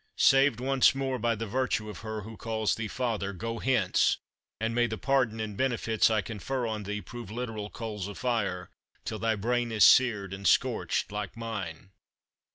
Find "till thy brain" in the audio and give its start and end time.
9.05-9.71